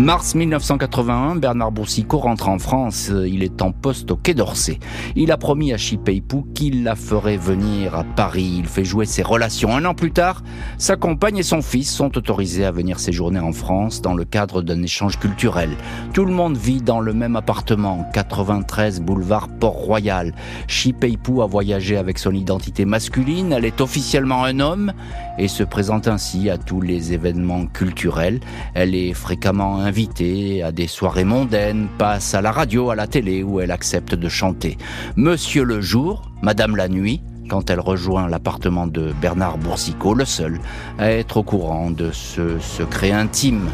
Mars 0.00 0.34
1981, 0.34 1.36
Bernard 1.36 1.72
Boursicot 1.72 2.16
rentre 2.16 2.48
en 2.48 2.58
France. 2.58 3.12
Il 3.26 3.42
est 3.42 3.60
en 3.60 3.70
poste 3.70 4.10
au 4.10 4.16
Quai 4.16 4.32
d'Orsay. 4.32 4.78
Il 5.14 5.30
a 5.30 5.36
promis 5.36 5.74
à 5.74 5.76
Chipeipou 5.76 6.46
qu'il 6.54 6.84
la 6.84 6.96
ferait 6.96 7.36
venir 7.36 7.94
à 7.94 8.04
Paris. 8.04 8.54
Il 8.60 8.66
fait 8.66 8.86
jouer 8.86 9.04
ses 9.04 9.22
relations. 9.22 9.76
Un 9.76 9.84
an 9.84 9.92
plus 9.92 10.10
tard, 10.10 10.42
sa 10.78 10.96
compagne 10.96 11.36
et 11.36 11.42
son 11.42 11.60
fils 11.60 11.94
sont 11.94 12.16
autorisés 12.16 12.64
à 12.64 12.70
venir 12.70 12.98
séjourner 12.98 13.40
en 13.40 13.52
France 13.52 14.00
dans 14.00 14.14
le 14.14 14.24
cadre 14.24 14.62
d'un 14.62 14.82
échange 14.82 15.18
culturel. 15.18 15.68
Tout 16.14 16.24
le 16.24 16.32
monde 16.32 16.56
vit 16.56 16.80
dans 16.80 17.00
le 17.00 17.12
même 17.12 17.36
appartement, 17.36 18.08
93 18.14 19.02
boulevard 19.02 19.48
Port-Royal. 19.48 20.34
Chipeipou 20.66 21.42
a 21.42 21.46
voyagé 21.46 21.98
avec 21.98 22.18
son 22.18 22.32
identité 22.32 22.86
masculine. 22.86 23.52
Elle 23.52 23.66
est 23.66 23.82
officiellement 23.82 24.44
un 24.44 24.60
homme 24.60 24.94
et 25.36 25.46
se 25.46 25.62
présente 25.62 26.08
ainsi 26.08 26.48
à 26.48 26.56
tous 26.56 26.80
les 26.80 27.12
événements 27.12 27.66
culturels. 27.66 28.40
Elle 28.72 28.94
est 28.94 29.12
fréquemment 29.12 29.89
invitée 29.90 30.62
à 30.62 30.70
des 30.70 30.86
soirées 30.86 31.24
mondaines, 31.24 31.88
passe 31.98 32.34
à 32.34 32.40
la 32.40 32.52
radio, 32.52 32.90
à 32.90 32.94
la 32.94 33.08
télé 33.08 33.42
où 33.42 33.58
elle 33.58 33.72
accepte 33.72 34.14
de 34.14 34.28
chanter. 34.28 34.78
Monsieur 35.16 35.64
le 35.64 35.80
jour, 35.80 36.30
Madame 36.42 36.76
la 36.76 36.88
nuit, 36.88 37.20
quand 37.48 37.70
elle 37.70 37.80
rejoint 37.80 38.28
l'appartement 38.28 38.86
de 38.86 39.12
Bernard 39.20 39.58
Boursicot, 39.58 40.14
le 40.14 40.24
seul 40.24 40.60
à 40.96 41.10
être 41.10 41.38
au 41.38 41.42
courant 41.42 41.90
de 41.90 42.12
ce 42.12 42.60
secret 42.60 43.10
intime. 43.10 43.68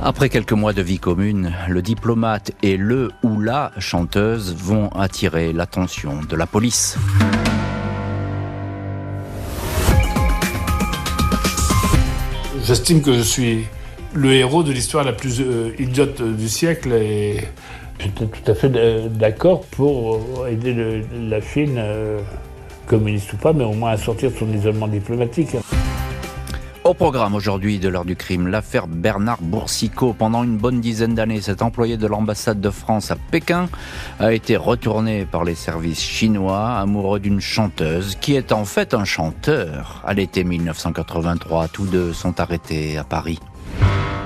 Après 0.00 0.28
quelques 0.28 0.52
mois 0.52 0.72
de 0.72 0.82
vie 0.82 1.00
commune, 1.00 1.52
le 1.68 1.82
diplomate 1.82 2.52
et 2.62 2.76
le 2.76 3.10
ou 3.24 3.40
la 3.40 3.72
chanteuse 3.78 4.54
vont 4.54 4.90
attirer 4.90 5.52
l'attention 5.52 6.20
de 6.28 6.36
la 6.36 6.46
police. 6.46 6.96
J'estime 12.64 13.02
que 13.02 13.12
je 13.12 13.22
suis 13.22 13.64
le 14.14 14.32
héros 14.32 14.62
de 14.62 14.72
l'histoire 14.72 15.04
la 15.04 15.12
plus 15.12 15.40
euh, 15.40 15.74
idiote 15.78 16.22
du 16.22 16.48
siècle 16.48 16.92
et 16.92 17.40
j'étais 17.98 18.26
tout 18.26 18.50
à 18.50 18.54
fait 18.54 18.68
d'accord 19.08 19.62
pour 19.62 20.46
aider 20.46 21.04
la 21.14 21.40
Chine, 21.40 21.76
euh, 21.78 22.20
communiste 22.86 23.32
ou 23.32 23.36
pas, 23.36 23.52
mais 23.52 23.64
au 23.64 23.72
moins 23.72 23.92
à 23.92 23.96
sortir 23.96 24.30
de 24.30 24.36
son 24.36 24.52
isolement 24.52 24.88
diplomatique. 24.88 25.56
Au 26.84 26.94
programme 26.94 27.36
aujourd'hui 27.36 27.78
de 27.78 27.88
l'heure 27.88 28.04
du 28.04 28.16
crime, 28.16 28.48
l'affaire 28.48 28.88
Bernard 28.88 29.40
Boursicot. 29.40 30.14
Pendant 30.14 30.42
une 30.42 30.56
bonne 30.56 30.80
dizaine 30.80 31.14
d'années, 31.14 31.40
cet 31.40 31.62
employé 31.62 31.96
de 31.96 32.08
l'ambassade 32.08 32.60
de 32.60 32.70
France 32.70 33.12
à 33.12 33.16
Pékin 33.30 33.68
a 34.18 34.32
été 34.32 34.56
retourné 34.56 35.24
par 35.24 35.44
les 35.44 35.54
services 35.54 36.02
chinois, 36.02 36.70
amoureux 36.70 37.20
d'une 37.20 37.40
chanteuse 37.40 38.18
qui 38.20 38.34
est 38.34 38.50
en 38.50 38.64
fait 38.64 38.94
un 38.94 39.04
chanteur. 39.04 40.02
À 40.04 40.12
l'été 40.12 40.42
1983, 40.42 41.68
tous 41.68 41.86
deux 41.86 42.12
sont 42.12 42.40
arrêtés 42.40 42.98
à 42.98 43.04
Paris. 43.04 43.38
Bye. 43.82 44.21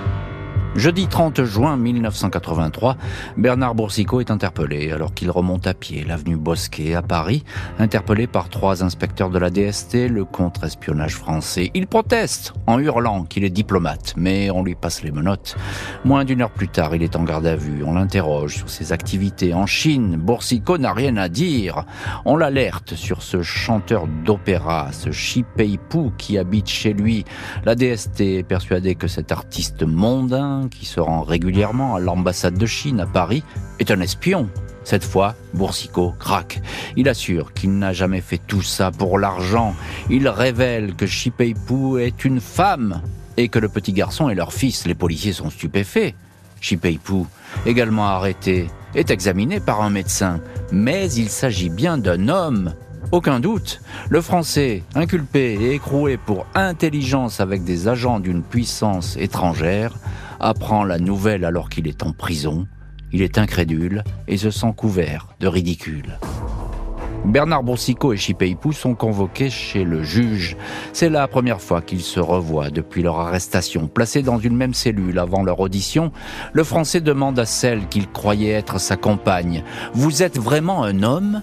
Jeudi 0.76 1.06
30 1.06 1.42
juin 1.44 1.78
1983, 1.78 2.98
Bernard 3.38 3.74
Boursicot 3.74 4.20
est 4.20 4.30
interpellé 4.30 4.92
alors 4.92 5.14
qu'il 5.14 5.30
remonte 5.30 5.66
à 5.66 5.72
pied 5.72 6.04
l'avenue 6.04 6.36
Bosquet 6.36 6.94
à 6.94 7.00
Paris, 7.00 7.44
interpellé 7.78 8.26
par 8.26 8.50
trois 8.50 8.84
inspecteurs 8.84 9.30
de 9.30 9.38
la 9.38 9.48
DST, 9.48 10.10
le 10.10 10.26
contre-espionnage 10.26 11.14
français. 11.14 11.70
Il 11.72 11.86
proteste 11.86 12.52
en 12.66 12.78
hurlant 12.78 13.24
qu'il 13.24 13.44
est 13.44 13.50
diplomate, 13.50 14.12
mais 14.18 14.50
on 14.50 14.62
lui 14.62 14.74
passe 14.74 15.02
les 15.02 15.12
menottes. 15.12 15.56
Moins 16.04 16.26
d'une 16.26 16.42
heure 16.42 16.50
plus 16.50 16.68
tard, 16.68 16.94
il 16.94 17.02
est 17.02 17.16
en 17.16 17.24
garde 17.24 17.46
à 17.46 17.56
vue. 17.56 17.82
On 17.82 17.94
l'interroge 17.94 18.56
sur 18.56 18.68
ses 18.68 18.92
activités 18.92 19.54
en 19.54 19.64
Chine. 19.64 20.16
Boursicot 20.18 20.76
n'a 20.76 20.92
rien 20.92 21.16
à 21.16 21.30
dire. 21.30 21.86
On 22.26 22.36
l'alerte 22.36 22.94
sur 22.96 23.22
ce 23.22 23.40
chanteur 23.40 24.06
d'opéra, 24.26 24.90
ce 24.92 25.08
Pei-Pu 25.56 26.10
qui 26.18 26.36
habite 26.36 26.68
chez 26.68 26.92
lui. 26.92 27.24
La 27.64 27.74
DST 27.74 28.20
est 28.20 28.46
persuadée 28.46 28.94
que 28.94 29.08
cet 29.08 29.32
artiste 29.32 29.82
mondain 29.82 30.65
qui 30.68 30.86
se 30.86 31.00
rend 31.00 31.22
régulièrement 31.22 31.96
à 31.96 32.00
l'ambassade 32.00 32.58
de 32.58 32.66
Chine 32.66 33.00
à 33.00 33.06
Paris, 33.06 33.42
est 33.78 33.90
un 33.90 34.00
espion. 34.00 34.48
Cette 34.84 35.04
fois, 35.04 35.34
Boursicot 35.52 36.14
craque. 36.18 36.62
Il 36.96 37.08
assure 37.08 37.52
qu'il 37.52 37.76
n'a 37.76 37.92
jamais 37.92 38.20
fait 38.20 38.38
tout 38.38 38.62
ça 38.62 38.92
pour 38.92 39.18
l'argent. 39.18 39.74
Il 40.10 40.28
révèle 40.28 40.94
que 40.94 41.06
Shipeipu 41.06 42.00
est 42.00 42.24
une 42.24 42.40
femme 42.40 43.02
et 43.36 43.48
que 43.48 43.58
le 43.58 43.68
petit 43.68 43.92
garçon 43.92 44.28
est 44.28 44.36
leur 44.36 44.52
fils. 44.52 44.86
Les 44.86 44.94
policiers 44.94 45.32
sont 45.32 45.50
stupéfaits. 45.50 46.14
Shipeipu, 46.60 47.24
également 47.66 48.06
arrêté, 48.06 48.68
est 48.94 49.10
examiné 49.10 49.58
par 49.58 49.82
un 49.82 49.90
médecin. 49.90 50.40
Mais 50.70 51.12
il 51.12 51.30
s'agit 51.30 51.68
bien 51.68 51.98
d'un 51.98 52.28
homme. 52.28 52.72
Aucun 53.12 53.38
doute, 53.38 53.80
le 54.08 54.20
Français, 54.20 54.82
inculpé 54.96 55.56
et 55.60 55.74
écroué 55.74 56.16
pour 56.16 56.46
intelligence 56.54 57.40
avec 57.40 57.62
des 57.62 57.86
agents 57.86 58.18
d'une 58.18 58.42
puissance 58.42 59.16
étrangère, 59.16 59.94
apprend 60.40 60.84
la 60.84 60.98
nouvelle 60.98 61.44
alors 61.44 61.68
qu'il 61.68 61.88
est 61.88 62.02
en 62.02 62.12
prison. 62.12 62.66
Il 63.12 63.22
est 63.22 63.38
incrédule 63.38 64.04
et 64.28 64.36
se 64.36 64.50
sent 64.50 64.72
couvert 64.76 65.28
de 65.40 65.46
ridicule. 65.46 66.18
Bernard 67.24 67.64
Boursicot 67.64 68.12
et 68.12 68.16
Chipeipou 68.16 68.72
sont 68.72 68.94
convoqués 68.94 69.50
chez 69.50 69.82
le 69.82 70.04
juge. 70.04 70.56
C'est 70.92 71.08
la 71.08 71.26
première 71.26 71.60
fois 71.60 71.82
qu'ils 71.82 72.02
se 72.02 72.20
revoient 72.20 72.70
depuis 72.70 73.02
leur 73.02 73.18
arrestation. 73.18 73.88
Placés 73.88 74.22
dans 74.22 74.38
une 74.38 74.56
même 74.56 74.74
cellule 74.74 75.18
avant 75.18 75.42
leur 75.42 75.58
audition, 75.58 76.12
le 76.52 76.62
Français 76.62 77.00
demande 77.00 77.38
à 77.38 77.44
celle 77.44 77.88
qu'il 77.88 78.08
croyait 78.08 78.52
être 78.52 78.78
sa 78.78 78.96
compagne 78.96 79.64
Vous 79.92 80.22
êtes 80.22 80.38
vraiment 80.38 80.84
un 80.84 81.02
homme? 81.02 81.42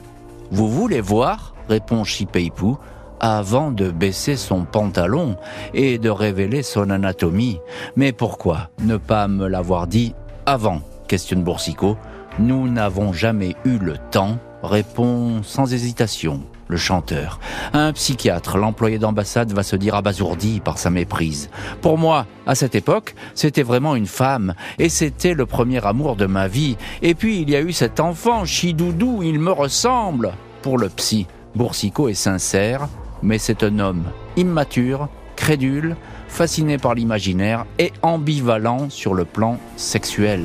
Vous 0.51 0.69
voulez 0.69 1.01
voir? 1.01 1.53
répond 1.67 2.03
Chipeipou 2.03 2.77
avant 3.23 3.71
de 3.71 3.89
baisser 3.89 4.35
son 4.35 4.65
pantalon 4.65 5.37
et 5.73 5.97
de 5.97 6.09
révéler 6.09 6.61
son 6.61 6.89
anatomie. 6.89 7.61
Mais 7.95 8.11
pourquoi 8.11 8.69
ne 8.81 8.97
pas 8.97 9.29
me 9.29 9.47
l'avoir 9.47 9.87
dit 9.87 10.13
avant? 10.45 10.81
Questionne 11.07 11.41
Boursicot. 11.41 11.97
Nous 12.37 12.67
n'avons 12.67 13.13
jamais 13.13 13.55
eu 13.63 13.77
le 13.77 13.95
temps, 14.11 14.39
répond 14.61 15.41
sans 15.41 15.73
hésitation 15.73 16.41
le 16.67 16.75
chanteur. 16.75 17.39
Un 17.71 17.93
psychiatre, 17.93 18.57
l'employé 18.57 18.97
d'ambassade, 18.97 19.53
va 19.53 19.63
se 19.63 19.77
dire 19.77 19.95
abasourdi 19.95 20.59
par 20.59 20.77
sa 20.77 20.89
méprise. 20.89 21.49
Pour 21.81 21.97
moi, 21.97 22.25
à 22.45 22.55
cette 22.55 22.75
époque, 22.75 23.15
c'était 23.35 23.63
vraiment 23.63 23.95
une 23.95 24.07
femme, 24.07 24.53
et 24.79 24.89
c'était 24.89 25.33
le 25.33 25.45
premier 25.45 25.85
amour 25.85 26.17
de 26.17 26.25
ma 26.25 26.47
vie. 26.47 26.75
Et 27.01 27.15
puis 27.15 27.41
il 27.41 27.49
y 27.49 27.55
a 27.55 27.61
eu 27.61 27.71
cet 27.71 27.99
enfant, 27.99 28.43
Chidoudou, 28.43 29.21
il 29.23 29.39
me 29.39 29.51
ressemble. 29.51 30.33
Pour 30.61 30.77
le 30.77 30.89
psy, 30.89 31.27
Boursicot 31.55 32.09
est 32.09 32.15
sincère, 32.15 32.87
mais 33.23 33.39
c'est 33.39 33.63
un 33.63 33.79
homme 33.79 34.03
immature, 34.37 35.07
crédule, 35.35 35.95
fasciné 36.27 36.77
par 36.77 36.93
l'imaginaire 36.93 37.65
et 37.79 37.91
ambivalent 38.01 38.89
sur 38.89 39.13
le 39.13 39.25
plan 39.25 39.57
sexuel. 39.77 40.43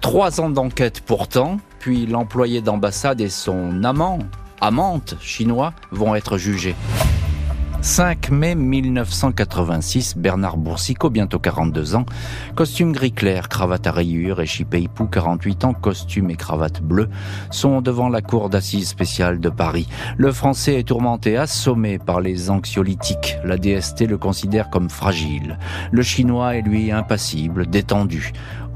Trois 0.00 0.40
ans 0.40 0.50
d'enquête 0.50 1.02
pourtant, 1.04 1.58
puis 1.80 2.06
l'employé 2.06 2.60
d'ambassade 2.60 3.20
et 3.20 3.28
son 3.28 3.82
amant, 3.82 4.20
amante 4.60 5.16
chinois, 5.20 5.72
vont 5.90 6.14
être 6.14 6.38
jugés. 6.38 6.76
5 7.80 8.30
mai 8.30 8.56
1986, 8.56 10.16
Bernard 10.16 10.56
Boursicot, 10.56 11.10
bientôt 11.10 11.38
42 11.38 11.94
ans, 11.94 12.04
costume 12.56 12.92
gris 12.92 13.12
clair, 13.12 13.48
cravate 13.48 13.86
à 13.86 13.92
rayures, 13.92 14.40
et 14.40 14.46
Chipeipou, 14.46 15.06
48 15.06 15.64
ans, 15.64 15.72
costume 15.72 16.30
et 16.30 16.36
cravate 16.36 16.82
bleue, 16.82 17.08
sont 17.50 17.80
devant 17.80 18.08
la 18.08 18.20
cour 18.20 18.50
d'assises 18.50 18.88
spéciale 18.88 19.38
de 19.38 19.48
Paris. 19.48 19.88
Le 20.16 20.32
français 20.32 20.80
est 20.80 20.88
tourmenté, 20.88 21.36
assommé 21.36 21.98
par 21.98 22.20
les 22.20 22.50
anxiolytiques. 22.50 23.36
La 23.44 23.56
DST 23.56 24.02
le 24.08 24.18
considère 24.18 24.70
comme 24.70 24.90
fragile. 24.90 25.58
Le 25.92 26.02
chinois 26.02 26.56
est 26.56 26.62
lui 26.62 26.90
impassible, 26.90 27.68
détendu. 27.68 28.32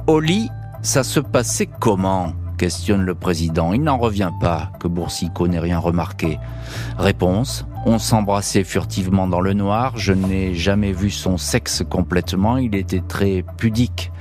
Au 0.06 0.20
lit, 0.20 0.48
ça 0.82 1.02
se 1.02 1.20
passait 1.20 1.68
comment? 1.80 2.32
Questionne 2.56 3.02
le 3.02 3.16
président. 3.16 3.72
Il 3.72 3.82
n'en 3.82 3.98
revient 3.98 4.30
pas 4.40 4.70
que 4.78 4.86
Boursicot 4.86 5.48
n'ait 5.48 5.58
rien 5.58 5.80
remarqué. 5.80 6.38
Réponse 6.96 7.66
on 7.84 7.98
s'embrassait 7.98 8.64
furtivement 8.64 9.26
dans 9.26 9.40
le 9.40 9.52
noir, 9.54 9.96
je 9.96 10.12
n'ai 10.12 10.54
jamais 10.54 10.92
vu 10.92 11.10
son 11.10 11.36
sexe 11.36 11.82
complètement, 11.88 12.56
il 12.56 12.74
était 12.74 13.02
très 13.06 13.44
pudique. 13.56 14.12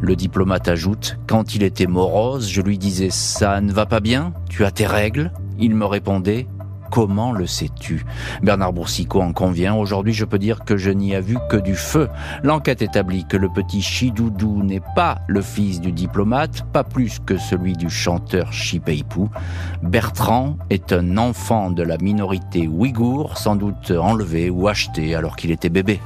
Le 0.00 0.16
diplomate 0.16 0.68
ajoute, 0.68 1.18
quand 1.26 1.54
il 1.54 1.62
était 1.62 1.86
morose, 1.86 2.50
je 2.50 2.60
lui 2.60 2.78
disais 2.78 3.10
ça 3.10 3.60
ne 3.60 3.72
va 3.72 3.86
pas 3.86 4.00
bien, 4.00 4.32
tu 4.48 4.64
as 4.64 4.70
tes 4.70 4.86
règles? 4.86 5.32
Il 5.58 5.74
me 5.74 5.86
répondait 5.86 6.46
Comment 6.94 7.32
le 7.32 7.48
sais-tu? 7.48 8.06
Bernard 8.44 8.72
Boursicot 8.72 9.20
en 9.20 9.32
convient. 9.32 9.74
Aujourd'hui, 9.74 10.12
je 10.12 10.24
peux 10.24 10.38
dire 10.38 10.64
que 10.64 10.76
je 10.76 10.90
n'y 10.90 11.12
ai 11.12 11.20
vu 11.20 11.36
que 11.50 11.56
du 11.56 11.74
feu. 11.74 12.08
L'enquête 12.44 12.82
établit 12.82 13.24
que 13.24 13.36
le 13.36 13.48
petit 13.48 13.82
Chidoudou 13.82 14.62
n'est 14.62 14.82
pas 14.94 15.18
le 15.26 15.42
fils 15.42 15.80
du 15.80 15.90
diplomate, 15.90 16.62
pas 16.72 16.84
plus 16.84 17.18
que 17.18 17.36
celui 17.36 17.72
du 17.72 17.90
chanteur 17.90 18.52
Chipeipou. 18.52 19.28
Bertrand 19.82 20.56
est 20.70 20.92
un 20.92 21.18
enfant 21.18 21.72
de 21.72 21.82
la 21.82 21.98
minorité 21.98 22.68
ouïghour, 22.68 23.38
sans 23.38 23.56
doute 23.56 23.90
enlevé 23.90 24.48
ou 24.48 24.68
acheté 24.68 25.16
alors 25.16 25.34
qu'il 25.34 25.50
était 25.50 25.70
bébé. 25.70 26.00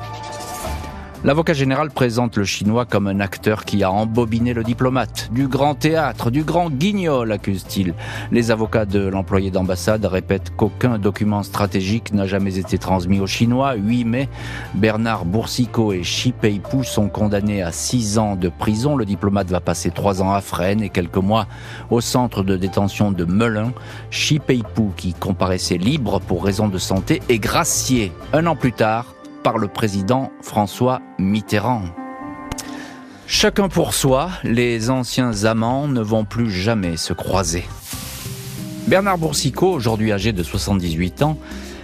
L'avocat 1.25 1.53
général 1.53 1.91
présente 1.91 2.37
le 2.37 2.45
Chinois 2.45 2.87
comme 2.87 3.09
un 3.09 3.19
acteur 3.19 3.65
qui 3.65 3.83
a 3.83 3.91
embobiné 3.91 4.55
le 4.55 4.63
diplomate. 4.63 5.29
Du 5.33 5.49
grand 5.49 5.75
théâtre, 5.75 6.31
du 6.31 6.45
grand 6.45 6.71
guignol, 6.71 7.33
accuse-t-il. 7.33 7.95
Les 8.31 8.53
avocats 8.53 8.87
de 8.87 9.01
l'employé 9.01 9.51
d'ambassade 9.51 10.05
répètent 10.05 10.55
qu'aucun 10.57 10.97
document 10.97 11.43
stratégique 11.43 12.13
n'a 12.15 12.29
jamais 12.29 12.59
été 12.59 12.79
transmis 12.79 13.19
aux 13.19 13.27
Chinois. 13.27 13.75
8 13.75 14.05
mai, 14.05 14.29
Bernard 14.75 15.25
Boursicot 15.25 15.93
et 15.93 16.03
Xi 16.03 16.31
Peipu 16.31 16.85
sont 16.85 17.09
condamnés 17.09 17.63
à 17.63 17.73
6 17.73 18.19
ans 18.19 18.37
de 18.37 18.49
prison. 18.49 18.95
Le 18.95 19.05
diplomate 19.05 19.49
va 19.49 19.61
passer 19.61 19.91
3 19.91 20.23
ans 20.23 20.33
à 20.33 20.41
Fresnes 20.41 20.83
et 20.83 20.89
quelques 20.89 21.17
mois 21.17 21.49
au 21.91 22.01
centre 22.01 22.45
de 22.45 22.57
détention 22.57 23.11
de 23.11 23.25
Melun. 23.25 23.73
Xi 24.13 24.39
Peipu, 24.39 24.91
qui 24.97 25.15
comparaissait 25.15 25.79
libre 25.79 26.21
pour 26.21 26.45
raison 26.45 26.69
de 26.69 26.79
santé, 26.79 27.21
est 27.29 27.41
gracié 27.41 28.13
un 28.33 28.47
an 28.47 28.55
plus 28.55 28.73
tard 28.73 29.05
par 29.43 29.59
le 29.59 29.69
président 29.69 30.31
François 30.43 31.01
Mitterrand. 31.19 31.83
Chacun 33.27 33.69
pour 33.69 33.95
soi, 33.95 34.31
les 34.43 34.91
anciens 34.91 35.45
amants 35.45 35.89
ne 35.89 36.01
vont 36.01 36.25
plus 36.25 36.51
jamais 36.51 36.97
se 36.97 37.13
croiser. 37.13 37.65
Bernard 38.87 39.19
Boursicot, 39.19 39.71
aujourd'hui 39.71 40.13
âgé 40.13 40.33
de 40.33 40.43
78 40.43 41.23
ans, 41.23 41.39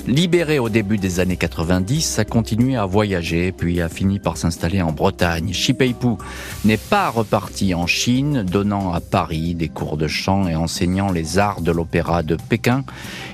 Libéré 0.07 0.59
au 0.59 0.69
début 0.69 0.99
des 0.99 1.19
années 1.19 1.39
90, 1.39 2.19
a 2.19 2.27
continué 2.27 2.77
à 2.77 2.85
voyager, 2.85 3.53
puis 3.53 3.81
a 3.81 3.89
fini 3.89 4.19
par 4.19 4.37
s'installer 4.37 4.83
en 4.83 4.93
Bretagne. 4.93 5.55
Shipeipu 5.55 6.19
n'est 6.67 6.77
pas 6.77 7.09
reparti 7.09 7.75
en 7.75 7.87
Chine, 7.87 8.43
donnant 8.43 8.93
à 8.93 9.01
Paris 9.01 9.55
des 9.55 9.69
cours 9.69 9.97
de 9.97 10.07
chant 10.07 10.47
et 10.47 10.57
enseignant 10.57 11.11
les 11.11 11.39
arts 11.39 11.63
de 11.63 11.73
l'opéra 11.73 12.23
de 12.23 12.37
Pékin. 12.37 12.85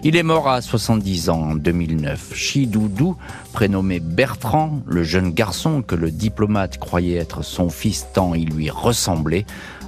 Il 0.05 0.15
est 0.15 0.23
mort 0.23 0.49
à 0.49 0.63
70 0.63 1.29
ans 1.31 1.43
en 1.43 1.55
2009. 1.57 2.37
Shi 2.37 2.69
Doudou, 2.69 3.17
prénommé 3.53 3.99
Bertrand, 3.99 4.81
le 4.87 5.03
jeune 5.03 5.33
garçon 5.33 5.83
que 5.83 5.97
le 5.97 6.13
diplomate 6.13 6.79
croyait 6.79 7.17
être 7.17 7.43
son 7.43 7.69
fils 7.69 8.07
tant 8.15 8.33
il 8.35 8.49
lui 8.51 8.71
ressemblait, 8.71 9.45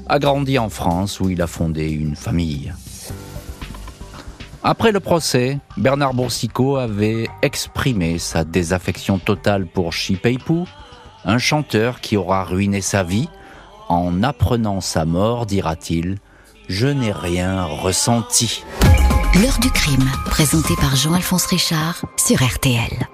a 0.09 0.19
grandi 0.19 0.59
en 0.59 0.69
France 0.69 1.21
où 1.21 1.31
il 1.31 1.43
a 1.43 1.47
fondé 1.47 1.91
une 1.91 2.17
famille. 2.17 2.73
Après 4.65 4.93
le 4.93 5.01
procès, 5.01 5.59
Bernard 5.77 6.15
Boursicot 6.15 6.77
avait 6.77 7.29
exprimé 7.43 8.21
sa 8.21 8.45
désaffection 8.45 9.19
totale 9.19 9.67
pour 9.67 9.93
Shi 9.93 10.15
Peipu, 10.15 10.65
un 11.25 11.39
chanteur 11.39 12.01
qui 12.01 12.17
aura 12.17 12.45
ruiné 12.45 12.81
sa 12.81 13.03
vie. 13.03 13.29
En 13.89 14.23
apprenant 14.23 14.81
sa 14.81 15.05
mort, 15.05 15.47
dira-t-il, 15.47 16.19
je 16.69 16.87
n'ai 16.87 17.11
rien 17.11 17.65
ressenti. 17.65 18.63
L'heure 19.43 19.59
du 19.59 19.71
crime, 19.71 20.09
présenté 20.27 20.75
par 20.77 20.95
Jean-Alphonse 20.95 21.47
Richard 21.47 22.05
sur 22.17 22.41
RTL. 22.41 23.09